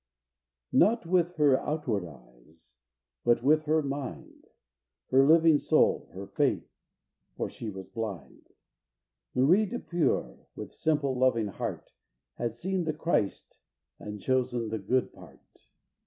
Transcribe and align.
Not 0.73 1.05
with 1.05 1.35
her 1.35 1.59
outward 1.59 2.03
eyes, 2.07 2.71
but 3.23 3.43
with 3.43 3.65
her 3.65 3.83
mind, 3.83 4.47
Her 5.11 5.23
living 5.23 5.59
soul, 5.59 6.09
her 6.15 6.25
faith, 6.25 6.67
for 7.37 7.47
she 7.51 7.69
was 7.69 7.85
blind 7.85 8.47
Marie 9.35 9.67
Depure, 9.67 10.39
with 10.55 10.73
simple, 10.73 11.15
loving 11.15 11.49
heart, 11.49 11.91
Had 12.39 12.55
seen 12.55 12.85
the 12.85 12.93
Christ, 12.93 13.59
and 13.99 14.19
chosen 14.19 14.69
the 14.69 14.79
good 14.79 15.13
part. 15.13 15.43